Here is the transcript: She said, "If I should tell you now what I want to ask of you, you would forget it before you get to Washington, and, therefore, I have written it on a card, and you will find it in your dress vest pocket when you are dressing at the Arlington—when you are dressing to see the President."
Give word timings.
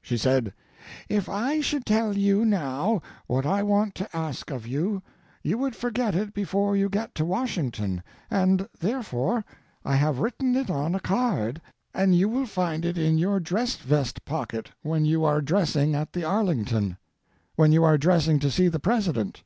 She 0.00 0.16
said, 0.16 0.54
"If 1.10 1.28
I 1.28 1.60
should 1.60 1.84
tell 1.84 2.16
you 2.16 2.46
now 2.46 3.02
what 3.26 3.44
I 3.44 3.62
want 3.62 3.94
to 3.96 4.16
ask 4.16 4.50
of 4.50 4.66
you, 4.66 5.02
you 5.42 5.58
would 5.58 5.76
forget 5.76 6.14
it 6.14 6.32
before 6.32 6.74
you 6.74 6.88
get 6.88 7.14
to 7.16 7.26
Washington, 7.26 8.02
and, 8.30 8.70
therefore, 8.80 9.44
I 9.84 9.96
have 9.96 10.18
written 10.20 10.56
it 10.56 10.70
on 10.70 10.94
a 10.94 10.98
card, 11.00 11.60
and 11.92 12.14
you 12.16 12.30
will 12.30 12.46
find 12.46 12.86
it 12.86 12.96
in 12.96 13.18
your 13.18 13.38
dress 13.38 13.76
vest 13.76 14.24
pocket 14.24 14.70
when 14.80 15.04
you 15.04 15.26
are 15.26 15.42
dressing 15.42 15.94
at 15.94 16.14
the 16.14 16.24
Arlington—when 16.24 17.70
you 17.72 17.84
are 17.84 17.98
dressing 17.98 18.38
to 18.38 18.50
see 18.50 18.68
the 18.68 18.80
President." 18.80 19.42